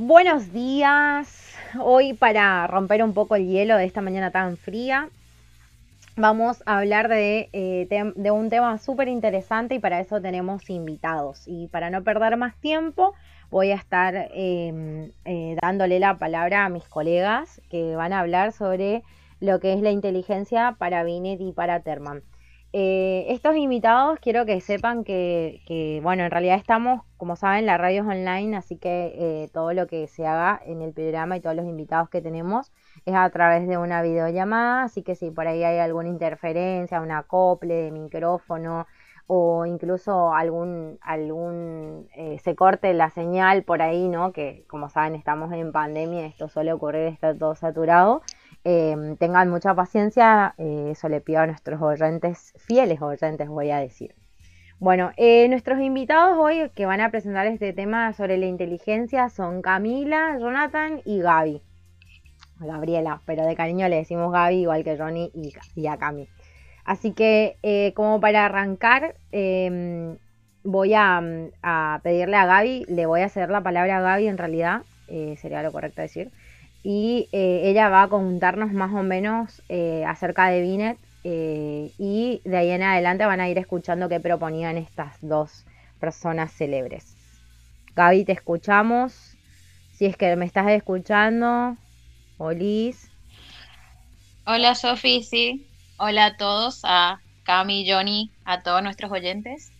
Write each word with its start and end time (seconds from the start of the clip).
Buenos 0.00 0.52
días. 0.52 1.56
Hoy 1.80 2.12
para 2.12 2.68
romper 2.68 3.02
un 3.02 3.14
poco 3.14 3.34
el 3.34 3.48
hielo 3.48 3.76
de 3.76 3.84
esta 3.84 4.00
mañana 4.00 4.30
tan 4.30 4.56
fría, 4.56 5.08
vamos 6.14 6.62
a 6.66 6.78
hablar 6.78 7.08
de, 7.08 7.48
eh, 7.52 8.12
de 8.14 8.30
un 8.30 8.48
tema 8.48 8.78
súper 8.78 9.08
interesante 9.08 9.74
y 9.74 9.80
para 9.80 9.98
eso 9.98 10.20
tenemos 10.20 10.70
invitados. 10.70 11.42
Y 11.48 11.66
para 11.66 11.90
no 11.90 12.04
perder 12.04 12.36
más 12.36 12.54
tiempo, 12.60 13.14
voy 13.50 13.72
a 13.72 13.74
estar 13.74 14.14
em, 14.34 15.10
eh, 15.24 15.56
dándole 15.60 15.98
la 15.98 16.16
palabra 16.16 16.64
a 16.64 16.68
mis 16.68 16.84
colegas 16.84 17.60
que 17.68 17.96
van 17.96 18.12
a 18.12 18.20
hablar 18.20 18.52
sobre 18.52 19.02
lo 19.40 19.58
que 19.58 19.72
es 19.72 19.80
la 19.80 19.90
inteligencia 19.90 20.76
para 20.78 21.02
Binet 21.02 21.40
y 21.40 21.50
para 21.50 21.80
Terman. 21.80 22.22
Eh, 22.74 23.24
estos 23.28 23.56
invitados 23.56 24.18
quiero 24.20 24.44
que 24.44 24.60
sepan 24.60 25.02
que, 25.02 26.00
bueno, 26.02 26.24
en 26.24 26.30
realidad 26.30 26.56
estamos, 26.56 27.02
como 27.16 27.34
saben, 27.34 27.64
la 27.64 27.78
radio 27.78 28.02
es 28.02 28.08
online, 28.08 28.56
así 28.56 28.76
que 28.76 29.12
eh, 29.14 29.48
todo 29.54 29.72
lo 29.72 29.86
que 29.86 30.06
se 30.06 30.26
haga 30.26 30.60
en 30.66 30.82
el 30.82 30.92
programa 30.92 31.36
y 31.36 31.40
todos 31.40 31.56
los 31.56 31.64
invitados 31.64 32.10
que 32.10 32.20
tenemos 32.20 32.70
es 33.06 33.14
a 33.14 33.28
través 33.30 33.66
de 33.66 33.78
una 33.78 34.02
videollamada, 34.02 34.82
así 34.82 35.02
que 35.02 35.14
si 35.14 35.30
por 35.30 35.48
ahí 35.48 35.64
hay 35.64 35.78
alguna 35.78 36.10
interferencia, 36.10 37.00
un 37.00 37.10
acople 37.10 37.74
de 37.74 37.90
micrófono 37.90 38.86
o 39.26 39.64
incluso 39.66 40.34
algún, 40.34 40.98
algún 41.00 42.08
eh, 42.16 42.38
se 42.42 42.54
corte 42.54 42.92
la 42.94 43.10
señal 43.10 43.62
por 43.62 43.82
ahí, 43.82 44.08
¿no? 44.08 44.32
Que 44.32 44.64
como 44.68 44.90
saben 44.90 45.14
estamos 45.14 45.52
en 45.52 45.72
pandemia, 45.72 46.26
esto 46.26 46.48
suele 46.48 46.72
ocurrir, 46.72 47.02
está 47.08 47.36
todo 47.36 47.54
saturado. 47.54 48.22
Em, 48.64 49.16
tengan 49.16 49.50
mucha 49.50 49.74
paciencia, 49.74 50.54
eh, 50.58 50.88
eso 50.90 51.08
le 51.08 51.20
pido 51.20 51.40
a 51.40 51.46
nuestros 51.46 51.80
oyentes, 51.80 52.52
fieles 52.58 53.00
oyentes 53.00 53.48
voy 53.48 53.70
a 53.70 53.78
decir. 53.78 54.14
Bueno, 54.80 55.12
eh, 55.16 55.48
nuestros 55.48 55.80
invitados 55.80 56.36
hoy 56.38 56.70
que 56.74 56.86
van 56.86 57.00
a 57.00 57.10
presentar 57.10 57.46
este 57.46 57.72
tema 57.72 58.12
sobre 58.12 58.36
la 58.36 58.46
inteligencia 58.46 59.28
son 59.28 59.62
Camila, 59.62 60.36
Jonathan 60.38 61.00
y 61.04 61.20
Gaby. 61.20 61.62
Gabriela, 62.60 63.22
pero 63.24 63.46
de 63.46 63.54
cariño 63.54 63.88
le 63.88 63.96
decimos 63.96 64.32
Gaby 64.32 64.56
igual 64.56 64.82
que 64.82 64.98
Johnny 64.98 65.30
y, 65.76 65.86
a 65.86 65.96
Cami. 65.96 66.28
Así 66.84 67.12
que 67.12 67.56
eh, 67.62 67.92
como 67.94 68.20
para 68.20 68.44
arrancar, 68.44 69.14
em, 69.30 70.18
voy 70.64 70.94
a, 70.94 71.22
a, 71.62 72.00
pedirle 72.02 72.36
a 72.36 72.46
Gaby, 72.46 72.86
le 72.88 73.06
voy 73.06 73.20
a 73.20 73.26
hacer 73.26 73.50
la 73.50 73.62
palabra 73.62 73.98
a 73.98 74.00
Gaby 74.00 74.26
en 74.26 74.38
realidad, 74.38 74.82
sería 75.36 75.62
lo 75.62 75.72
correcto 75.72 76.02
decir 76.02 76.30
y 76.82 77.28
eh, 77.32 77.62
ella 77.64 77.88
va 77.88 78.04
a 78.04 78.08
contarnos 78.08 78.72
más 78.72 78.92
o 78.92 79.02
menos 79.02 79.62
eh, 79.68 80.04
acerca 80.06 80.48
de 80.48 80.62
Binet 80.62 80.98
eh, 81.24 81.90
y 81.98 82.40
de 82.44 82.56
ahí 82.56 82.70
en 82.70 82.82
adelante 82.82 83.26
van 83.26 83.40
a 83.40 83.48
ir 83.48 83.58
escuchando 83.58 84.08
qué 84.08 84.20
proponían 84.20 84.76
estas 84.76 85.16
dos 85.20 85.64
personas 86.00 86.52
célebres. 86.52 87.16
Gaby, 87.96 88.24
te 88.24 88.32
escuchamos. 88.32 89.36
Si 89.92 90.06
es 90.06 90.16
que 90.16 90.36
me 90.36 90.44
estás 90.44 90.68
escuchando, 90.68 91.76
Olis. 92.38 93.10
Hola 94.46 94.76
Sofi, 94.76 95.24
sí. 95.24 95.66
Hola 95.96 96.26
a 96.26 96.36
todos, 96.36 96.82
a 96.84 97.20
Cami, 97.42 97.90
Johnny, 97.90 98.30
a 98.44 98.62
todos 98.62 98.84
nuestros 98.84 99.10
oyentes. 99.10 99.72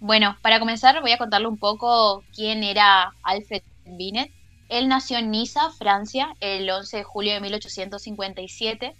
bueno, 0.00 0.38
para 0.40 0.58
comenzar 0.58 1.02
voy 1.02 1.12
a 1.12 1.18
contarle 1.18 1.48
un 1.48 1.58
poco 1.58 2.24
quién 2.34 2.64
era 2.64 3.12
Alfred 3.22 3.62
Binet. 3.84 4.39
Él 4.70 4.86
nació 4.86 5.18
en 5.18 5.32
Niza, 5.32 5.70
Francia, 5.70 6.36
el 6.38 6.70
11 6.70 6.98
de 6.98 7.02
julio 7.02 7.34
de 7.34 7.40
1857. 7.40 8.94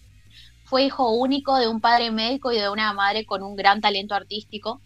Fue 0.64 0.82
hijo 0.82 1.12
único 1.12 1.56
de 1.58 1.68
un 1.68 1.80
padre 1.80 2.10
médico 2.10 2.50
y 2.50 2.58
de 2.58 2.68
una 2.68 2.92
madre 2.92 3.24
con 3.24 3.44
un 3.44 3.54
gran 3.54 3.80
talento 3.80 4.16
artístico. 4.16 4.80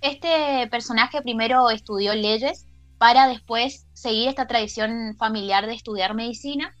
Este 0.00 0.66
personaje 0.68 1.22
primero 1.22 1.70
estudió 1.70 2.12
leyes 2.12 2.66
para 2.98 3.28
después 3.28 3.86
seguir 3.92 4.28
esta 4.28 4.48
tradición 4.48 5.14
familiar 5.16 5.66
de 5.66 5.74
estudiar 5.74 6.14
medicina, 6.14 6.74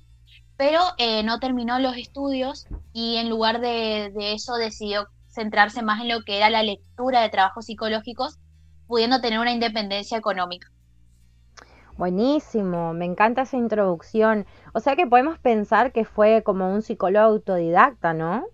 pero 0.56 0.80
eh, 0.98 1.22
no 1.22 1.38
terminó 1.38 1.78
los 1.78 1.96
estudios 1.96 2.66
y 2.92 3.14
en 3.14 3.28
lugar 3.28 3.60
de, 3.60 4.10
de 4.12 4.32
eso 4.32 4.56
decidió 4.56 5.06
centrarse 5.28 5.82
más 5.82 6.00
en 6.00 6.08
lo 6.08 6.24
que 6.24 6.38
era 6.38 6.50
la 6.50 6.64
lectura 6.64 7.20
de 7.20 7.28
trabajos 7.28 7.66
psicológicos, 7.66 8.38
pudiendo 8.88 9.20
tener 9.20 9.38
una 9.38 9.52
independencia 9.52 10.18
económica. 10.18 10.68
Buenísimo, 11.96 12.92
me 12.92 13.06
encanta 13.06 13.42
esa 13.42 13.56
introducción. 13.56 14.46
O 14.74 14.80
sea 14.80 14.96
que 14.96 15.06
podemos 15.06 15.38
pensar 15.38 15.92
que 15.92 16.04
fue 16.04 16.42
como 16.42 16.72
un 16.72 16.82
psicólogo 16.82 17.24
autodidacta, 17.24 18.12
¿no? 18.12 18.46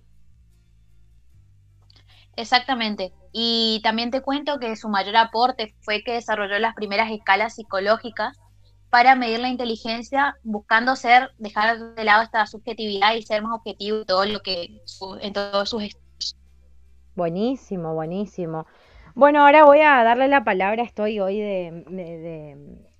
Exactamente. 2.36 3.12
Y 3.32 3.81
también 3.82 4.10
te 4.10 4.22
cuento 4.22 4.58
que 4.58 4.76
su 4.76 4.88
mayor 4.88 5.16
aporte 5.16 5.75
fue 5.81 6.04
que 6.04 6.14
desarrolló 6.14 6.58
las 6.58 6.75
primeras 6.75 7.10
escalas 7.10 7.56
psicológicas 7.56 8.38
para 8.91 9.16
medir 9.16 9.41
la 9.41 9.48
inteligencia, 9.48 10.36
buscando 10.42 10.97
ser, 10.97 11.31
dejar 11.38 11.94
de 11.94 12.04
lado 12.04 12.22
esta 12.22 12.47
subjetividad 12.47 13.14
y 13.14 13.22
ser 13.22 13.42
más 13.42 13.54
objetivo 13.54 13.98
en 13.98 14.04
todo 14.04 14.25
lo 14.26 14.41
que 14.41 14.82
en 15.20 15.32
todos 15.32 15.70
sus 15.70 15.82
estudios. 15.82 16.36
Buenísimo, 17.14 17.94
buenísimo. 17.94 18.66
Bueno, 19.14 19.44
ahora 19.44 19.64
voy 19.64 19.80
a 19.80 20.02
darle 20.04 20.26
la 20.28 20.42
palabra, 20.42 20.82
estoy 20.82 21.20
hoy 21.20 21.38
de, 21.38 21.84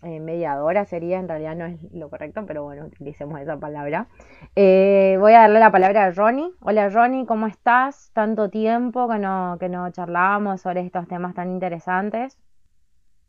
eh, 0.03 0.21
mediadora, 0.21 0.85
sería, 0.85 1.19
en 1.19 1.27
realidad 1.27 1.57
no 1.57 1.65
es 1.65 1.81
lo 1.93 2.11
correcto, 2.11 2.45
pero 2.47 2.65
bueno, 2.65 2.85
utilicemos 2.85 3.41
esa 3.41 3.57
palabra. 3.59 4.09
Eh, 4.55 5.17
voy 5.19 5.33
a 5.33 5.41
darle 5.41 5.59
la 5.59 5.73
palabra 5.73 6.05
a 6.05 6.11
Ronnie. 6.11 6.51
Hola 6.61 6.91
Ronnie, 6.91 7.25
¿cómo 7.25 7.47
estás? 7.47 8.11
Tanto 8.13 8.51
tiempo 8.51 9.09
que 9.09 9.19
no, 9.19 9.57
que 9.59 9.71
no 9.71 9.91
charlábamos 9.91 10.61
sobre 10.61 10.83
estos 10.83 11.09
temas 11.09 11.35
tan 11.35 11.51
interesantes. 11.51 12.37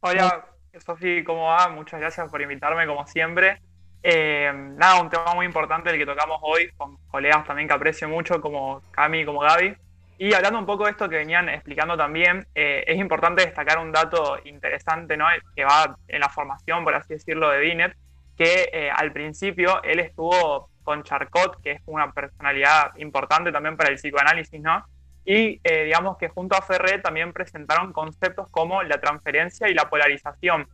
Hola, 0.02 0.46
Sofi, 0.86 1.24
¿cómo 1.24 1.46
va? 1.46 1.70
Muchas 1.70 2.02
gracias 2.02 2.30
por 2.30 2.42
invitarme, 2.42 2.86
como 2.86 3.08
siempre. 3.08 3.62
Eh, 4.02 4.52
nada, 4.54 5.02
un 5.02 5.10
tema 5.10 5.34
muy 5.34 5.46
importante 5.46 5.90
el 5.90 5.98
que 5.98 6.06
tocamos 6.06 6.40
hoy, 6.42 6.70
con 6.76 6.98
colegas 7.08 7.46
también 7.46 7.70
que 7.70 7.76
aprecio 7.76 8.10
mucho, 8.10 8.42
como 8.42 8.82
Cami, 8.92 9.24
como 9.24 9.40
Gaby. 9.40 9.78
Y 10.18 10.34
hablando 10.34 10.60
un 10.60 10.66
poco 10.66 10.86
de 10.86 10.92
esto 10.92 11.10
que 11.10 11.18
venían 11.18 11.50
explicando 11.50 11.98
también, 11.98 12.46
eh, 12.54 12.84
es 12.88 12.98
importante 12.98 13.44
destacar 13.44 13.80
un 13.80 13.92
dato 13.92 14.38
interesante 14.46 15.18
¿no? 15.18 15.26
que 15.56 15.66
va 15.66 15.98
en 16.08 16.20
la 16.20 16.30
formación, 16.30 16.84
por 16.84 16.94
así 16.96 17.14
decirlo, 17.14 17.50
de 17.50 17.60
Binet, 17.60 17.96
que 18.38 18.70
eh, 18.72 18.92
al 18.92 19.12
principio 19.12 19.82
él 19.84 20.00
estuvo 20.00 20.70
con 20.84 21.04
Charcot, 21.04 21.62
que 21.62 21.72
es 21.72 21.82
una 21.86 22.12
personalidad 22.12 22.96
importante 22.98 23.52
también 23.52 23.76
para 23.78 23.90
el 23.90 23.96
psicoanálisis, 23.96 24.60
¿no? 24.60 24.86
Y 25.24 25.62
eh, 25.64 25.86
digamos 25.86 26.18
que 26.18 26.28
junto 26.28 26.58
a 26.58 26.62
Ferré 26.62 27.00
también 27.00 27.32
presentaron 27.32 27.94
conceptos 27.94 28.50
como 28.50 28.84
la 28.84 29.00
transferencia 29.00 29.70
y 29.70 29.74
la 29.74 29.90
polarización. 29.90 30.68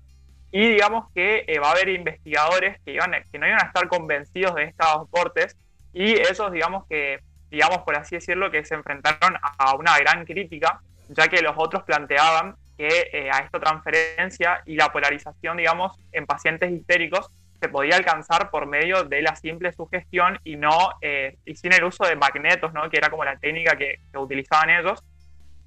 Y 0.51 0.67
digamos 0.67 1.11
que 1.13 1.45
va 1.61 1.67
a 1.67 1.71
haber 1.73 1.89
investigadores 1.89 2.81
que, 2.83 2.93
iban, 2.93 3.11
que 3.31 3.37
no 3.37 3.45
iban 3.45 3.61
a 3.61 3.67
estar 3.67 3.87
convencidos 3.87 4.55
de 4.55 4.63
estos 4.63 4.87
aportes 4.87 5.55
y 5.93 6.13
esos, 6.13 6.51
digamos 6.51 6.87
que 6.87 7.19
digamos 7.49 7.79
por 7.79 7.95
así 7.95 8.15
decirlo, 8.15 8.51
que 8.51 8.63
se 8.65 8.75
enfrentaron 8.75 9.35
a 9.41 9.75
una 9.75 9.97
gran 9.99 10.25
crítica, 10.25 10.81
ya 11.09 11.27
que 11.27 11.41
los 11.41 11.53
otros 11.57 11.83
planteaban 11.83 12.55
que 12.79 13.09
eh, 13.11 13.29
a 13.29 13.39
esta 13.39 13.59
transferencia 13.59 14.61
y 14.65 14.77
la 14.77 14.89
polarización, 14.89 15.57
digamos, 15.57 15.99
en 16.13 16.25
pacientes 16.25 16.71
histéricos 16.71 17.29
se 17.59 17.67
podía 17.67 17.97
alcanzar 17.97 18.49
por 18.49 18.67
medio 18.67 19.03
de 19.03 19.21
la 19.21 19.35
simple 19.35 19.73
sugestión 19.73 20.39
y 20.45 20.55
no 20.55 20.93
eh, 21.01 21.35
y 21.43 21.55
sin 21.55 21.73
el 21.73 21.83
uso 21.83 22.05
de 22.05 22.15
magnetos, 22.15 22.71
¿no? 22.71 22.89
que 22.89 22.95
era 22.95 23.09
como 23.09 23.25
la 23.25 23.37
técnica 23.37 23.75
que, 23.75 23.99
utilizaban 24.15 24.69
ellos, 24.69 25.03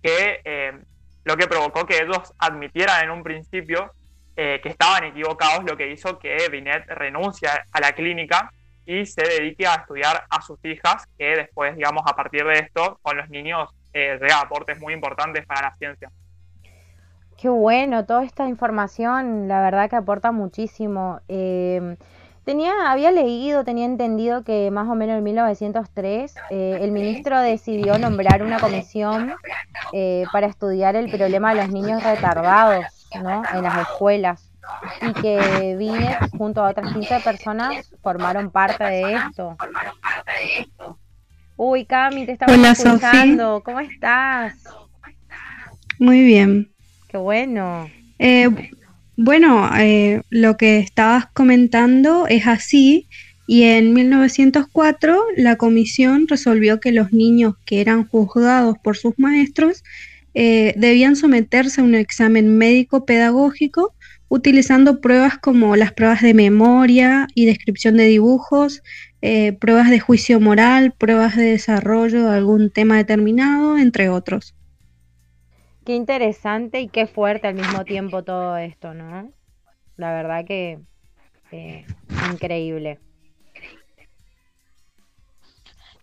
que 0.03 0.41
eh, 0.43 0.73
lo 1.25 1.37
que 1.37 1.47
provocó 1.47 1.85
que 1.85 1.99
ellos 1.99 2.33
admitieran 2.39 3.05
en 3.05 3.11
un 3.11 3.23
principio 3.23 3.93
que 4.35 4.63
estaban 4.65 5.05
equivocados, 5.05 5.63
lo 5.65 5.77
que 5.77 5.93
hizo 5.93 6.19
que 6.19 6.49
Binet 6.51 6.87
renuncia 6.89 7.67
a 7.71 7.81
la 7.81 7.93
clínica 7.93 8.51
y 8.87 9.07
se 9.07 9.23
dedique 9.23 9.67
a 9.67 9.75
estudiar 9.77 10.25
a 10.29 10.43
sus 10.43 10.59
hijas, 10.65 11.07
que 11.19 11.37
después, 11.37 11.77
digamos, 11.77 12.03
a 12.07 12.15
partir 12.17 12.45
de 12.45 12.55
esto, 12.55 12.99
con 13.03 13.17
los 13.17 13.29
niños, 13.31 13.69
eh, 13.95 14.19
aportes 14.35 14.81
muy 14.81 14.93
importantes 14.93 15.47
para 15.47 15.69
la 15.69 15.75
ciencia. 15.77 16.11
Qué 17.37 17.49
bueno, 17.49 18.05
toda 18.07 18.25
esta 18.25 18.49
información, 18.49 19.49
la 19.49 19.61
verdad 19.61 19.91
que 19.91 19.97
aporta 19.97 20.33
muchísimo. 20.33 21.21
Em, 21.29 21.97
tenía, 22.45 22.91
había 22.91 23.11
leído, 23.11 23.65
tenía 23.65 23.85
entendido 23.85 24.45
que 24.45 24.71
más 24.71 24.89
o 24.89 24.95
menos 24.95 25.19
en 25.19 25.25
1903 25.25 26.35
eh, 26.51 26.79
el 26.81 26.93
ministro 26.93 27.41
decidió 27.41 27.99
nombrar 27.99 28.43
una 28.43 28.61
comisión 28.61 29.35
eh, 29.93 30.25
para 30.33 30.47
estudiar 30.47 30.95
el 30.95 31.11
problema 31.11 31.55
de 31.55 31.63
los 31.63 31.71
niños 31.71 32.03
retardados 32.05 32.85
¿no? 33.21 33.43
en 33.53 33.63
las 33.63 33.89
escuelas 33.89 34.52
y 35.01 35.13
que 35.21 35.77
Vine 35.79 36.17
junto 36.37 36.65
a 36.65 36.71
otras 36.71 36.93
15 36.93 37.21
personas 37.21 37.91
formaron 38.03 38.51
parte 38.51 38.85
de 38.85 39.15
esto. 39.15 39.57
Uy, 41.57 41.85
Cami, 41.85 42.27
te 42.27 42.33
estamos 42.33 42.57
escuchando. 42.67 43.63
¿Cómo 43.65 43.81
estás? 43.81 44.55
Muy 45.99 46.23
bien. 46.23 46.71
Qué 47.09 47.17
bueno. 47.17 47.89
Eh, 48.19 48.49
bueno, 49.17 49.71
eh, 49.77 50.23
lo 50.31 50.57
que 50.57 50.79
estabas 50.79 51.27
comentando 51.27 52.27
es 52.27 52.47
así 52.47 53.07
y 53.47 53.65
en 53.65 53.93
1904 53.93 55.23
la 55.37 55.57
comisión 55.57 56.27
resolvió 56.29 56.81
que 56.81 56.93
los 56.93 57.13
niños 57.13 57.55
que 57.67 57.81
eran 57.81 58.07
juzgados 58.07 58.79
por 58.83 58.97
sus 58.97 59.19
maestros 59.19 59.85
eh, 60.35 60.73
debían 60.77 61.17
someterse 61.17 61.81
a 61.81 61.85
un 61.85 61.95
examen 61.95 62.57
médico 62.57 63.05
pedagógico 63.05 63.95
utilizando 64.33 65.03
pruebas 65.03 65.37
como 65.37 65.77
las 65.77 65.93
pruebas 65.93 66.23
de 66.23 66.33
memoria 66.33 67.29
y 67.35 67.45
descripción 67.45 67.99
de 67.99 68.05
dibujos, 68.05 68.83
eh, 69.21 69.53
pruebas 69.53 69.91
de 69.91 70.01
juicio 70.01 70.41
moral, 70.41 70.93
pruebas 70.93 71.37
de 71.37 71.51
desarrollo 71.51 72.25
de 72.25 72.37
algún 72.37 72.71
tema 72.71 72.97
determinado, 72.97 73.77
entre 73.77 74.09
otros. 74.09 74.55
Qué 75.85 75.95
interesante 75.95 76.81
y 76.81 76.89
qué 76.89 77.07
fuerte 77.07 77.47
al 77.49 77.57
mismo 77.57 77.85
tiempo 77.85 78.25
todo 78.25 78.57
esto, 78.57 78.95
¿no? 78.95 79.31
La 79.99 80.15
verdad 80.15 80.47
que 80.47 80.79
eh, 81.51 81.85
increíble. 82.33 83.01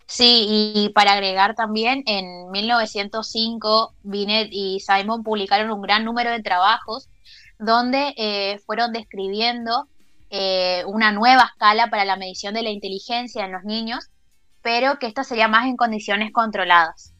Sí, 0.06 0.46
y 0.48 0.88
para 0.90 1.14
agregar 1.14 1.56
también, 1.56 2.04
en 2.06 2.48
1905 2.52 3.92
Binet 4.04 4.50
y 4.52 4.78
Simon 4.78 5.24
publicaron 5.24 5.72
un 5.72 5.82
gran 5.82 6.04
número 6.04 6.30
de 6.30 6.42
trabajos 6.44 7.08
donde 7.60 8.14
eh, 8.16 8.58
fueron 8.64 8.92
describiendo 8.92 9.86
eh, 10.30 10.82
una 10.86 11.12
nueva 11.12 11.50
escala 11.52 11.88
para 11.90 12.04
la 12.04 12.16
medición 12.16 12.54
de 12.54 12.62
la 12.62 12.70
inteligencia 12.70 13.44
en 13.44 13.52
los 13.52 13.64
niños, 13.64 14.08
pero 14.62 14.98
que 14.98 15.06
esto 15.06 15.24
sería 15.24 15.46
más 15.46 15.66
en 15.66 15.76
condiciones 15.76 16.32
controladas. 16.32 17.14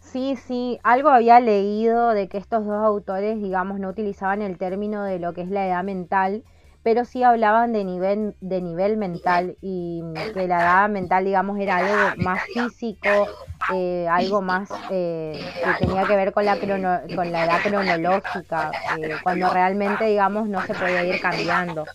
Sí, 0.00 0.36
sí, 0.36 0.78
algo 0.84 1.08
había 1.08 1.40
leído 1.40 2.10
de 2.10 2.28
que 2.28 2.38
estos 2.38 2.64
dos 2.64 2.84
autores, 2.84 3.42
digamos, 3.42 3.80
no 3.80 3.88
utilizaban 3.88 4.42
el 4.42 4.58
término 4.58 5.02
de 5.02 5.18
lo 5.18 5.32
que 5.32 5.42
es 5.42 5.48
la 5.48 5.66
edad 5.66 5.82
mental, 5.82 6.44
pero 6.84 7.06
sí 7.06 7.22
hablaban 7.22 7.72
de 7.72 7.82
nivel, 7.82 8.34
de 8.42 8.60
nivel 8.60 8.98
mental 8.98 9.56
y 9.62 10.02
que 10.34 10.46
la 10.46 10.60
edad 10.60 10.88
mental, 10.90 11.24
digamos, 11.24 11.58
era 11.58 11.78
algo 11.78 12.22
más 12.22 12.42
físico, 12.52 13.26
eh, 13.72 14.06
algo 14.10 14.42
más 14.42 14.68
eh, 14.90 15.40
que 15.64 15.86
tenía 15.86 16.04
que 16.04 16.14
ver 16.14 16.32
con 16.32 16.44
la, 16.44 16.60
con 16.60 17.32
la 17.32 17.44
edad 17.46 17.62
cronológica, 17.62 18.70
eh, 18.98 19.14
cuando 19.22 19.50
realmente, 19.50 20.04
digamos, 20.04 20.46
no 20.50 20.64
se 20.66 20.74
podía 20.74 21.02
ir 21.06 21.18
cambiando. 21.22 21.86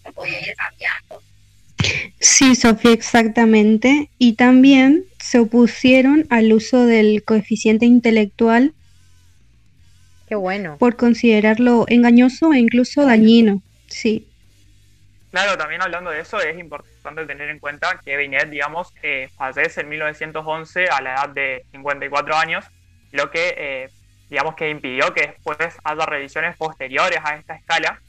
Sí, 2.20 2.56
Sofía, 2.56 2.92
exactamente. 2.92 4.10
Y 4.18 4.34
también 4.34 5.06
se 5.20 5.38
opusieron 5.38 6.26
al 6.32 6.52
uso 6.52 6.88
del 6.88 7.24
coeficiente 7.24 7.86
intelectual. 7.86 8.74
Qué 10.28 10.34
bueno. 10.34 10.78
Por 10.80 10.96
considerarlo 10.96 11.86
engañoso 11.88 12.54
e 12.54 12.60
incluso 12.60 13.06
dañino. 13.06 13.62
Sí. 13.86 14.29
Claro, 15.32 15.58
también 15.58 15.82
hablando 15.82 16.10
de 16.10 16.22
eso, 16.22 16.40
es 16.40 16.58
importante 16.58 17.26
tener 17.26 17.50
en 17.50 17.60
cuenta 17.60 18.00
que 18.04 18.18
Binet, 18.18 18.50
digamos, 18.50 18.92
eh, 19.04 19.30
fallece 19.38 19.82
en 19.82 19.90
1911 19.90 20.90
a 20.90 21.02
la 21.02 21.14
edad 21.14 21.30
de 21.30 21.66
54 21.72 22.36
años, 22.36 22.66
lo 23.12 23.30
que, 23.30 23.54
eh, 23.56 23.90
digamos, 24.30 24.56
que 24.56 24.70
impidió 24.70 25.14
que 25.14 25.28
después 25.28 25.58
haya 25.84 26.06
revisiones 26.06 26.58
posteriores 26.58 27.20
a 27.24 27.36
esta 27.36 27.56
escala. 27.56 28.02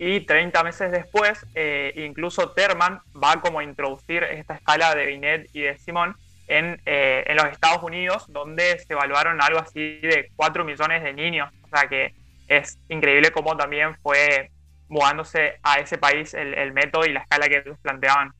Y 0.00 0.20
30 0.20 0.62
meses 0.62 0.92
después, 0.92 1.44
eh, 1.56 1.92
incluso 1.96 2.52
Terman 2.52 3.00
va 3.20 3.40
como 3.40 3.58
a 3.58 3.64
introducir 3.64 4.22
esta 4.22 4.54
escala 4.54 4.94
de 4.94 5.06
Binet 5.06 5.50
y 5.52 5.62
de 5.62 5.76
Simón 5.78 6.14
en, 6.46 6.80
en 6.84 7.36
los 7.36 7.46
Estados 7.46 7.82
Unidos, 7.82 8.24
donde 8.28 8.78
se 8.78 8.92
evaluaron 8.92 9.42
algo 9.42 9.58
así 9.58 9.98
de 9.98 10.30
4 10.36 10.64
millones 10.64 11.02
de 11.02 11.12
niños. 11.12 11.50
O 11.64 11.68
sea 11.76 11.88
que 11.88 12.14
es 12.46 12.78
increíble 12.88 13.32
cómo 13.32 13.56
también 13.56 13.96
fue 13.96 14.52
mudándose 14.88 15.54
a 15.62 15.76
ese 15.80 15.98
país 15.98 16.34
el, 16.34 16.72
método 16.72 17.04
y 17.06 17.12
la 17.12 17.20
escala 17.20 17.48
que 17.48 17.58
ellos 17.58 17.78
planteaban. 17.80 18.32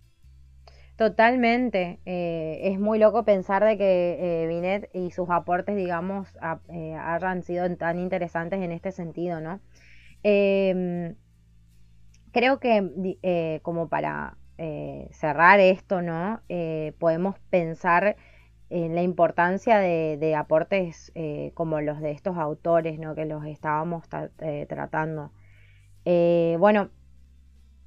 Totalmente. 0.97 2.01
Eh, 2.07 2.59
es 2.65 2.81
muy 2.81 2.99
loco 2.99 3.25
pensar 3.25 3.65
de 3.65 3.79
que 3.79 4.19
eh, 4.19 4.47
Binet 4.49 4.91
y 4.93 5.13
sus 5.13 5.31
aportes, 5.31 5.77
digamos, 5.77 6.37
eh, 6.71 6.95
hayan 6.95 7.45
sido 7.45 7.77
tan 7.77 8.01
interesantes 8.01 8.61
en 8.61 8.73
este 8.73 8.91
sentido, 8.91 9.41
¿no? 9.41 9.61
Em, 10.25 11.15
creo 12.33 12.59
que 12.59 13.61
como 13.63 13.89
para 13.89 14.37
cerrar 15.13 15.61
esto, 15.61 16.03
¿no? 16.03 16.41
podemos 16.99 17.39
pensar 17.49 18.17
en 18.71 18.97
la 18.97 19.03
importancia 19.03 19.79
de, 19.79 20.35
aportes 20.37 21.13
como 21.55 21.81
los 21.81 22.01
de 22.01 22.11
estos 22.11 22.37
autores, 22.37 22.99
¿no? 22.99 23.15
Que 23.15 23.25
los 23.25 23.45
estábamos 23.47 24.09
tratando. 24.69 25.31
Eh, 26.11 26.57
bueno, 26.59 26.89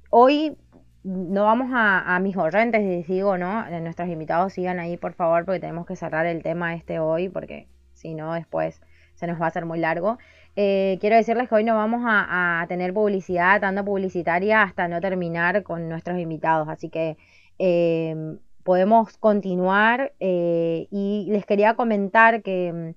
hoy 0.08 0.56
no 1.02 1.42
vamos 1.42 1.70
a, 1.74 2.20
mis 2.20 2.36
oyentes, 2.36 2.80
les 2.80 3.08
digo, 3.08 3.36
¿no? 3.36 3.68
Nuestros 3.80 4.08
invitados 4.08 4.52
sigan 4.52 4.78
ahí, 4.78 4.96
por 4.96 5.14
favor, 5.14 5.44
porque 5.44 5.58
tenemos 5.58 5.86
que 5.86 5.96
cerrar 5.96 6.26
el 6.26 6.40
tema 6.40 6.76
este 6.76 7.00
hoy, 7.00 7.28
porque 7.28 7.66
si 7.94 8.14
no, 8.14 8.34
después 8.34 8.80
se 9.16 9.26
nos 9.26 9.40
va 9.40 9.46
a 9.46 9.48
hacer 9.48 9.66
muy 9.66 9.80
largo. 9.80 10.18
Eh, 10.54 10.98
quiero 11.00 11.16
decirles 11.16 11.48
que 11.48 11.56
hoy 11.56 11.64
no 11.64 11.74
vamos 11.74 12.02
a, 12.06 12.64
tener 12.68 12.94
publicidad, 12.94 13.60
tanda 13.60 13.82
publicitaria, 13.84 14.62
hasta 14.62 14.86
no 14.86 15.00
terminar 15.00 15.64
con 15.64 15.88
nuestros 15.88 16.16
invitados, 16.20 16.68
así 16.68 16.90
que 16.90 17.16
eh, 17.58 18.36
podemos 18.62 19.18
continuar 19.18 20.12
y 20.20 21.26
les 21.28 21.44
quería 21.44 21.74
comentar 21.74 22.42
que 22.44 22.94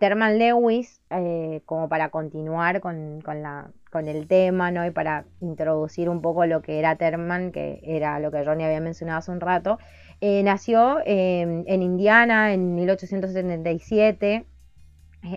Terman 0.00 0.38
Lewis, 0.38 1.02
como 1.66 1.90
para 1.90 2.08
continuar 2.08 2.80
con, 2.80 3.20
con 3.20 3.42
la 3.42 3.70
con 3.92 4.08
el 4.08 4.26
tema, 4.26 4.70
¿no? 4.70 4.86
Y 4.86 4.90
para 4.90 5.26
introducir 5.40 6.08
un 6.08 6.22
poco 6.22 6.46
lo 6.46 6.62
que 6.62 6.78
era 6.78 6.96
Terman, 6.96 7.52
que 7.52 7.78
era 7.84 8.18
lo 8.20 8.30
que 8.30 8.42
Ronnie 8.42 8.64
había 8.64 8.80
mencionado 8.80 9.18
hace 9.18 9.30
un 9.30 9.40
rato, 9.40 9.78
eh, 10.22 10.42
nació 10.42 11.00
em, 11.04 11.62
en 11.66 11.82
Indiana 11.82 12.54
en 12.54 12.74
1877 12.74 14.46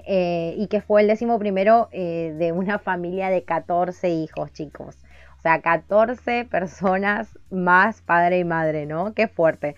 eh, 0.08 0.56
y 0.58 0.68
que 0.68 0.80
fue 0.80 1.02
el 1.02 1.08
décimo 1.10 1.38
primero 1.38 1.90
eh, 1.92 2.34
de 2.38 2.54
una 2.54 2.80
familia 2.90 3.30
de 3.30 3.44
14 3.44 4.10
hijos, 4.10 4.54
chicos. 4.54 4.98
O 5.38 5.42
sea, 5.42 5.62
14 5.62 6.46
personas 6.46 7.38
más 7.52 8.02
padre 8.02 8.40
y 8.40 8.46
madre, 8.46 8.86
¿no? 8.86 9.14
Qué 9.14 9.28
fuerte. 9.28 9.76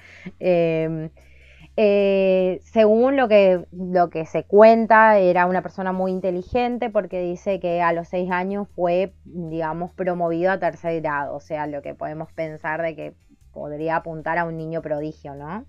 Eh, 1.79 2.59
según 2.63 3.17
lo 3.17 3.27
que, 3.27 3.63
lo 3.71 4.09
que 4.09 4.25
se 4.25 4.43
cuenta, 4.43 5.19
era 5.19 5.45
una 5.45 5.61
persona 5.61 5.91
muy 5.91 6.11
inteligente 6.11 6.89
porque 6.89 7.21
dice 7.21 7.59
que 7.59 7.83
a 7.83 7.93
los 7.93 8.07
seis 8.07 8.31
años 8.31 8.67
fue, 8.75 9.13
digamos, 9.25 9.93
promovido 9.93 10.51
a 10.51 10.57
tercer 10.57 10.99
grado, 11.01 11.35
o 11.35 11.39
sea, 11.39 11.67
lo 11.67 11.83
que 11.83 11.93
podemos 11.93 12.33
pensar 12.33 12.81
de 12.81 12.95
que 12.95 13.13
podría 13.53 13.97
apuntar 13.97 14.39
a 14.39 14.45
un 14.45 14.57
niño 14.57 14.81
prodigio, 14.81 15.35
¿no? 15.35 15.67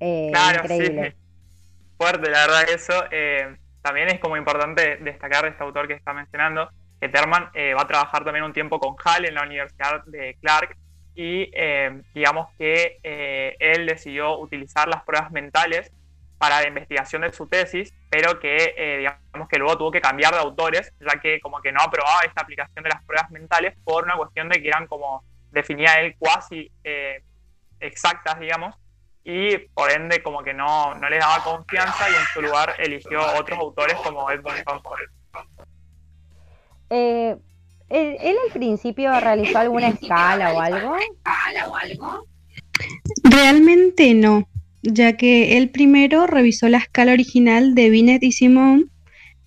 Eh, 0.00 0.32
claro, 0.34 0.60
increíble. 0.60 1.16
Fuerte, 1.96 2.30
la 2.30 2.46
verdad, 2.46 2.64
eso. 2.68 2.92
Eh, 3.10 3.56
también 3.80 4.08
es 4.08 4.20
como 4.20 4.36
importante 4.36 4.98
destacar 4.98 5.44
de 5.44 5.48
este 5.48 5.64
autor 5.64 5.88
que 5.88 5.94
está 5.94 6.12
mencionando, 6.12 6.68
que 7.00 7.08
Terman 7.08 7.44
va 7.44 7.82
a 7.82 7.86
trabajar 7.86 8.22
también 8.22 8.44
un 8.44 8.52
tiempo 8.52 8.78
con 8.78 8.96
Hall 9.02 9.24
en 9.24 9.34
la 9.34 9.44
Universidad 9.44 10.04
de 10.04 10.36
Clark, 10.42 10.76
y 11.18 11.50
eh, 11.52 12.00
digamos 12.14 12.48
que 12.58 13.00
eh, 13.02 13.56
él 13.58 13.86
decidió 13.86 14.38
utilizar 14.38 14.86
las 14.86 15.02
pruebas 15.02 15.32
mentales 15.32 15.90
para 16.38 16.60
la 16.60 16.68
investigación 16.68 17.22
de 17.22 17.32
su 17.32 17.48
tesis, 17.48 17.92
pero 18.08 18.38
que 18.38 18.72
eh, 18.76 18.98
digamos 18.98 19.48
que 19.48 19.58
luego 19.58 19.76
tuvo 19.76 19.90
que 19.90 20.00
cambiar 20.00 20.32
de 20.34 20.38
autores, 20.38 20.92
ya 21.00 21.20
que 21.20 21.40
como 21.40 21.60
que 21.60 21.72
no 21.72 21.80
aprobaba 21.82 22.20
esta 22.24 22.42
aplicación 22.42 22.84
de 22.84 22.90
las 22.90 23.02
pruebas 23.02 23.32
mentales 23.32 23.74
por 23.82 24.04
una 24.04 24.14
cuestión 24.14 24.48
de 24.48 24.62
que 24.62 24.68
eran 24.68 24.86
como 24.86 25.24
definía 25.50 26.00
él 26.00 26.14
cuasi 26.20 26.70
exactas, 27.80 28.38
digamos, 28.38 28.76
y 29.24 29.58
por 29.58 29.90
ende 29.90 30.22
como 30.22 30.44
que 30.44 30.54
no, 30.54 30.94
no 30.94 31.08
le 31.08 31.18
daba 31.18 31.42
confianza 31.42 32.08
y 32.08 32.14
en 32.14 32.26
su 32.32 32.42
lugar 32.42 32.76
eligió 32.78 33.20
otros 33.36 33.58
autores 33.58 33.96
como 34.04 34.30
Edmund 34.30 34.62
Husserl. 34.68 35.10
Eh, 36.90 37.36
¿Él, 37.90 38.36
al 38.46 38.52
principio 38.52 39.18
realizó 39.18 39.58
alguna 39.58 39.88
escala 39.88 40.52
o 40.52 40.60
algo? 40.60 40.96
Realmente 43.24 44.14
no, 44.14 44.48
ya 44.82 45.16
que 45.16 45.56
él 45.56 45.70
primero 45.70 46.26
revisó 46.26 46.68
la 46.68 46.78
escala 46.78 47.12
original 47.12 47.74
de 47.74 47.90
Binet 47.90 48.22
y 48.22 48.32
Simon. 48.32 48.90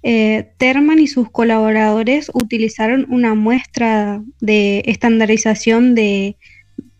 Eh, 0.03 0.49
Terman 0.57 0.97
y 0.97 1.07
sus 1.07 1.29
colaboradores 1.29 2.31
utilizaron 2.33 3.05
una 3.09 3.35
muestra 3.35 4.23
de 4.39 4.81
estandarización 4.87 5.93
de 5.93 6.37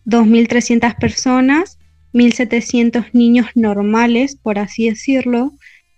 2.300 0.06 0.96
personas, 1.00 1.80
1.700 2.14 3.10
niños 3.14 3.48
normales, 3.56 4.36
por 4.36 4.60
así 4.60 4.90
decirlo, 4.90 5.54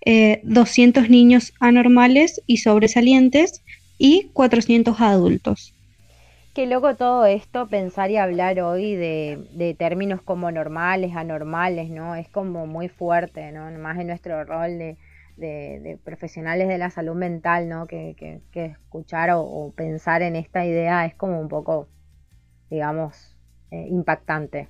200 0.05 1.03
eh, 1.03 1.09
niños 1.09 1.53
anormales 1.59 2.41
y 2.45 2.57
sobresalientes 2.57 3.62
y 3.97 4.29
400 4.33 4.99
adultos. 5.01 5.73
Qué 6.53 6.67
loco 6.67 6.95
todo 6.95 7.25
esto, 7.25 7.67
pensar 7.67 8.11
y 8.11 8.17
hablar 8.17 8.59
hoy 8.59 8.95
de, 8.95 9.75
términos 9.79 10.21
como 10.21 10.51
normales, 10.51 11.15
anormales, 11.15 11.89
¿no? 11.89 12.13
Es 12.13 12.29
como 12.29 12.67
muy 12.67 12.89
fuerte, 12.89 13.51
¿no? 13.51 13.71
Más 13.79 13.97
en 13.97 14.05
nuestro 14.05 14.43
rol 14.43 14.77
de, 15.35 15.99
profesionales 16.03 16.67
de 16.67 16.77
la 16.77 16.91
salud 16.91 17.15
mental, 17.15 17.69
¿no? 17.69 17.87
Que, 17.87 18.15
escuchar 18.53 19.31
o, 19.33 19.73
pensar 19.75 20.21
en 20.21 20.35
esta 20.35 20.63
idea 20.63 21.07
es 21.07 21.15
como 21.15 21.39
un 21.39 21.49
poco, 21.49 21.87
digamos, 22.69 23.35
eh, 23.71 23.87
impactante. 23.89 24.69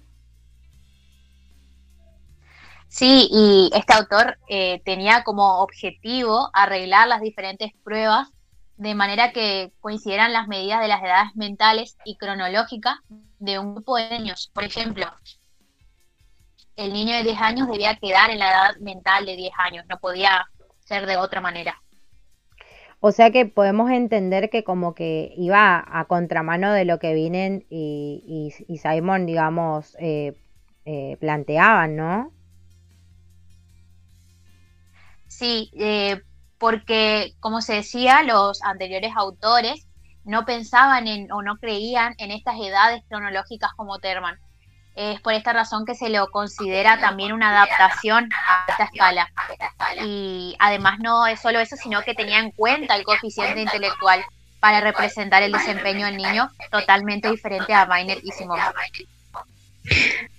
Sí, 2.87 3.27
y 3.29 3.71
este 3.75 3.93
autor 3.93 4.37
eh, 4.47 4.81
tenía 4.85 5.23
como 5.25 5.61
objetivo 5.61 6.49
arreglar 6.53 7.09
las 7.09 7.19
diferentes 7.19 7.73
pruebas 7.83 8.31
de 8.77 8.95
manera 8.95 9.31
que 9.31 9.71
coincidieran 9.79 10.33
las 10.33 10.47
medidas 10.47 10.81
de 10.81 10.87
las 10.87 11.01
edades 11.03 11.35
mentales 11.35 11.97
y 12.05 12.17
cronológicas 12.17 12.97
de 13.39 13.59
un 13.59 13.75
grupo 13.75 13.97
de 13.97 14.09
niños. 14.19 14.49
Por 14.53 14.63
ejemplo, 14.63 15.05
el 16.75 16.93
niño 16.93 17.15
de 17.15 17.23
10 17.23 17.41
años 17.41 17.67
debía 17.67 17.95
quedar 17.95 18.29
en 18.29 18.39
la 18.39 18.49
edad 18.49 18.75
mental 18.79 19.25
de 19.25 19.35
10 19.35 19.53
años, 19.57 19.85
no 19.89 19.99
podía 19.99 20.47
ser 20.79 21.05
de 21.05 21.17
otra 21.17 21.41
manera. 21.41 21.81
O 22.99 23.11
sea 23.11 23.31
que 23.31 23.45
podemos 23.45 23.91
entender 23.91 24.49
que 24.49 24.63
como 24.63 24.95
que 24.95 25.33
iba 25.35 25.83
a 25.85 26.05
contramano 26.05 26.71
de 26.71 26.85
lo 26.85 26.99
que 26.99 27.13
Vinen 27.13 27.65
y, 27.69 28.53
Simon, 28.81 29.25
digamos, 29.25 29.97
eh, 29.99 30.37
eh, 30.85 31.17
planteaban, 31.19 31.97
¿no? 31.97 32.31
Sí, 35.27 35.69
eh, 35.73 36.21
porque 36.57 37.33
como 37.39 37.61
se 37.61 37.73
decía, 37.73 38.23
los 38.23 38.61
anteriores 38.63 39.13
autores 39.15 39.87
no 40.23 40.45
pensaban 40.45 41.07
en 41.07 41.31
o 41.31 41.41
no 41.41 41.57
creían 41.57 42.15
en 42.17 42.31
estas 42.31 42.55
edades 42.55 43.03
cronológicas 43.09 43.71
como 43.75 43.99
Terman. 43.99 44.37
Es 44.95 45.19
por 45.21 45.33
esta 45.33 45.53
razón 45.53 45.85
que 45.85 45.95
se 45.95 46.09
lo 46.09 46.29
considera 46.29 46.99
también 46.99 47.33
una 47.33 47.49
adaptación 47.49 48.29
a 48.47 48.65
esta 48.69 48.83
escala. 48.83 49.27
Y 50.05 50.55
además 50.59 50.99
no 50.99 51.25
es 51.25 51.39
solo 51.41 51.59
eso, 51.59 51.75
sino 51.75 52.03
que 52.03 52.13
tenía 52.13 52.39
en 52.39 52.51
cuenta 52.51 52.95
el 52.95 53.03
coeficiente 53.03 53.61
intelectual 53.61 54.23
para 54.59 54.81
representar 54.81 55.41
el 55.43 55.51
desempeño 55.51 56.05
del 56.05 56.17
niño 56.17 56.49
totalmente 56.71 57.29
diferente 57.29 57.73
a 57.73 57.85
Weiner 57.85 58.19
y 58.23 58.31
Simon. 58.31 58.59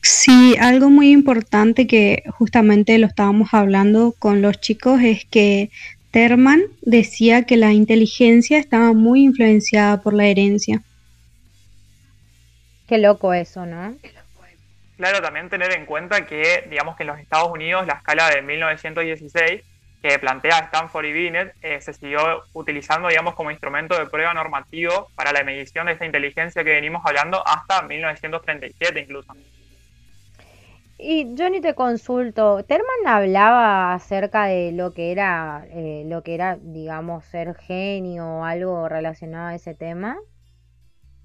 Sí, 0.00 0.56
algo 0.58 0.88
muy 0.88 1.10
importante 1.10 1.86
que 1.86 2.22
justamente 2.38 2.96
lo 2.98 3.06
estábamos 3.06 3.52
hablando 3.52 4.14
con 4.18 4.40
los 4.40 4.60
chicos 4.60 5.00
es 5.02 5.24
que 5.26 5.70
Terman 6.14 6.62
decía 6.80 7.42
que 7.42 7.56
la 7.56 7.72
inteligencia 7.72 8.56
estaba 8.56 8.92
muy 8.92 9.24
influenciada 9.24 10.00
por 10.00 10.14
la 10.14 10.26
herencia. 10.26 10.80
Qué 12.86 12.98
loco 12.98 13.34
eso, 13.34 13.66
¿no? 13.66 13.96
Claro, 14.96 15.20
también 15.20 15.50
tener 15.50 15.72
en 15.72 15.86
cuenta 15.86 16.24
que, 16.24 16.68
digamos 16.70 16.96
que 16.96 17.02
en 17.02 17.08
los 17.08 17.18
Estados 17.18 17.50
Unidos 17.50 17.84
la 17.88 17.94
escala 17.94 18.30
de 18.30 18.42
1916 18.42 19.62
que 20.02 20.18
plantea 20.20 20.58
Stanford 20.60 21.06
y 21.06 21.12
Binet 21.12 21.52
eh, 21.62 21.80
se 21.80 21.92
siguió 21.92 22.44
utilizando, 22.52 23.08
digamos, 23.08 23.34
como 23.34 23.50
instrumento 23.50 23.98
de 23.98 24.06
prueba 24.06 24.32
normativo 24.34 25.08
para 25.16 25.32
la 25.32 25.42
medición 25.42 25.86
de 25.86 25.94
esta 25.94 26.06
inteligencia 26.06 26.62
que 26.62 26.74
venimos 26.74 27.02
hablando 27.04 27.42
hasta 27.44 27.82
1937 27.82 29.00
incluso. 29.00 29.34
Y 31.06 31.34
Johnny 31.36 31.60
te 31.60 31.74
consulto, 31.74 32.64
Terman 32.64 33.06
hablaba 33.06 33.92
acerca 33.92 34.46
de 34.46 34.72
lo 34.72 34.94
que 34.94 35.12
era, 35.12 35.66
eh, 35.68 36.04
lo 36.06 36.22
que 36.22 36.34
era, 36.34 36.56
digamos, 36.58 37.26
ser 37.26 37.54
genio 37.56 38.26
o 38.26 38.44
algo 38.44 38.88
relacionado 38.88 39.48
a 39.48 39.54
ese 39.54 39.74
tema. 39.74 40.16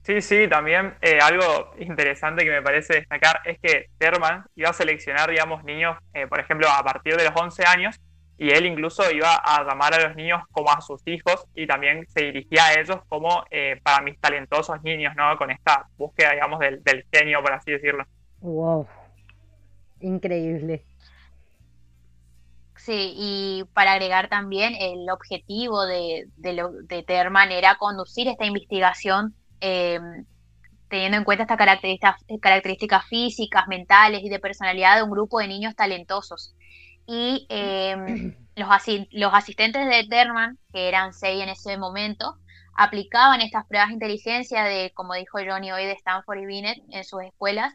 Sí, 0.02 0.20
sí, 0.20 0.50
también 0.50 0.96
eh, 1.02 1.20
algo 1.22 1.72
interesante 1.78 2.44
que 2.44 2.52
me 2.52 2.62
parece 2.62 2.96
destacar 2.96 3.40
es 3.46 3.58
que 3.60 3.86
Terman 3.98 4.44
iba 4.56 4.70
a 4.70 4.74
seleccionar, 4.74 5.30
digamos, 5.30 5.64
niños, 5.64 5.98
eh, 6.14 6.28
por 6.28 6.42
ejemplo, 6.42 6.68
a 6.68 6.84
partir 6.84 7.16
de 7.16 7.24
los 7.24 7.34
11 7.34 7.64
años, 7.66 8.02
y 8.38 8.50
él 8.50 8.66
incluso 8.66 9.10
iba 9.10 9.34
a 9.34 9.64
llamar 9.64 9.94
a 9.94 10.08
los 10.10 10.16
niños 10.18 10.42
como 10.52 10.72
a 10.72 10.82
sus 10.82 11.02
hijos 11.08 11.46
y 11.56 11.66
también 11.66 12.06
se 12.10 12.26
dirigía 12.26 12.66
a 12.66 12.74
ellos 12.74 13.00
como 13.08 13.46
eh, 13.50 13.80
para 13.82 14.04
mis 14.04 14.20
talentosos 14.20 14.84
niños, 14.84 15.16
¿no? 15.16 15.38
Con 15.38 15.52
esta 15.52 15.88
búsqueda, 15.98 16.32
digamos, 16.32 16.60
del, 16.60 17.06
genio, 17.14 17.42
por 17.42 17.54
así 17.54 17.72
decirlo. 17.72 18.04
¡Wow! 18.42 18.86
Increíble. 20.02 20.86
Sí, 22.78 23.14
y 23.16 23.64
para 23.74 23.94
agregar 23.94 24.30
también, 24.30 24.74
el 24.76 25.10
objetivo 25.10 25.86
de, 25.86 26.28
de, 26.38 26.64
de 26.84 27.04
Terman 27.04 27.52
era 27.52 27.76
conducir 27.76 28.28
esta 28.28 28.46
investigación 28.46 29.36
Em, 29.62 30.26
teniendo 30.90 31.18
en 31.18 31.24
cuenta 31.24 31.44
estas 31.44 31.58
características, 31.58 32.16
características 32.42 33.06
físicas, 33.06 33.68
mentales 33.68 34.22
y 34.24 34.30
de 34.30 34.40
personalidad 34.40 34.96
de 34.96 35.04
un 35.04 35.12
grupo 35.12 35.40
de 35.40 35.48
niños 35.48 35.76
talentosos. 35.76 36.56
Y 37.06 37.46
em, 37.50 38.36
los, 38.56 38.68
los 39.12 39.34
asistentes 39.34 39.88
de 39.88 40.08
Terman, 40.10 40.58
que 40.74 40.88
eran 40.88 41.14
seis 41.14 41.44
en 41.44 41.50
ese 41.50 41.78
momento, 41.78 42.36
aplicaban 42.76 43.42
estas 43.42 43.66
pruebas 43.68 43.90
de 43.90 43.96
inteligencia 43.96 44.64
de, 44.64 44.92
como 44.94 45.14
dijo 45.14 45.40
Johnny 45.46 45.72
hoy, 45.72 45.86
de 45.86 45.92
Stanford 45.94 46.40
y 46.40 46.46
Binet 46.46 46.78
en 46.92 47.04
sus 47.04 47.22
escuelas, 47.24 47.74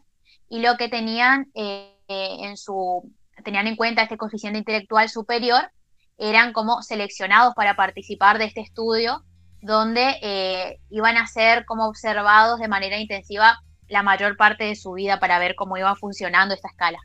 y 0.49 0.61
lo 0.61 0.76
que 0.76 0.88
tenían 0.88 1.50
eh, 1.54 1.93
en 2.08 2.56
su 2.56 3.11
tenían 3.42 3.66
en 3.66 3.76
cuenta 3.76 4.02
este 4.02 4.16
coeficiente 4.16 4.58
intelectual 4.58 5.08
superior, 5.08 5.70
eran 6.18 6.52
como 6.52 6.82
seleccionados 6.82 7.54
para 7.54 7.75
participar 7.75 8.38
de 8.38 8.44
este 8.44 8.61
estudio 8.61 9.25
donde 9.61 10.16
eh, 10.23 10.78
iban 10.90 11.16
a 11.16 11.26
ser 11.26 11.64
como 11.64 11.87
observados 11.87 12.61
de 12.61 12.68
manera 12.68 12.99
intensiva 12.99 13.58
la 13.88 14.02
mayor 14.02 14.37
parte 14.37 14.64
de 14.64 14.76
su 14.76 14.92
vida 14.92 15.18
para 15.18 15.38
ver 15.38 15.54
cómo 15.54 15.76
iba 15.76 15.94
funcionando 15.96 16.54
esta 16.54 16.68
escala. 16.68 16.99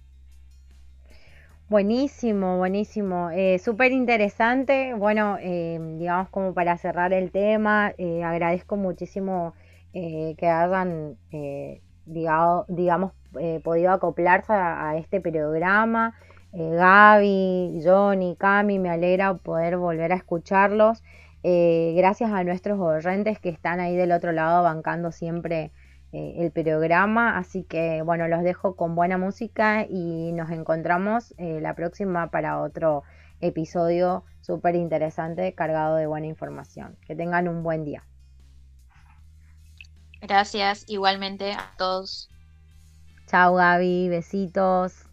Buenísimo, 1.70 2.58
buenísimo, 2.58 3.30
eh, 3.30 3.60
súper 3.60 3.92
interesante. 3.92 4.94
Bueno, 4.94 5.38
eh, 5.40 5.78
digamos 5.98 6.30
como 6.30 6.54
para 6.54 6.78
cerrar 6.78 7.14
el 7.14 7.32
tema, 7.32 7.94
agradezco 8.24 8.76
muchísimo 8.76 9.54
que 9.92 10.48
hayan, 10.48 11.18
digamos, 12.06 13.12
podido 13.64 13.92
acoplarse 13.92 14.54
a, 14.54 14.96
este 14.98 15.22
programa. 15.22 16.16
Gaby, 16.52 17.82
Johnny, 17.84 18.36
Cami, 18.36 18.80
me 18.80 18.90
alegra 18.90 19.36
poder 19.36 19.78
volver 19.78 20.12
a 20.12 20.16
escucharlos. 20.16 21.04
Eh, 21.44 21.94
gracias 21.96 22.32
a 22.32 22.44
nuestros 22.44 22.80
oyentes 22.80 23.40
que 23.40 23.50
están 23.50 23.80
ahí 23.80 23.96
del 23.96 24.12
otro 24.12 24.32
lado 24.32 24.64
bancando 24.64 25.12
siempre 25.12 25.72
eh, 26.12 26.36
el 26.38 26.52
programa. 26.52 27.38
Así 27.38 27.64
que 27.64 28.02
bueno, 28.02 28.28
los 28.28 28.44
dejo 28.44 28.76
con 28.76 28.96
buena 28.96 29.18
música 29.18 29.86
y 29.90 30.32
nos 30.34 30.52
encontramos 30.52 31.34
eh, 31.38 31.60
la 31.62 31.76
próxima 31.76 32.30
para 32.30 32.62
otro 32.62 33.04
episodio 33.42 34.26
súper 34.42 34.76
interesante 34.76 35.54
cargado 35.54 35.96
de 35.96 36.08
buena 36.08 36.28
información. 36.28 36.98
Que 37.06 37.16
tengan 37.16 37.48
un 37.48 37.64
buen 37.64 37.86
día. 37.86 38.04
Gracias 40.22 40.84
igualmente 40.90 41.54
a 41.54 41.72
todos. 41.78 42.30
Chao 43.30 43.56
Gaby, 43.56 44.10
besitos. 44.10 45.09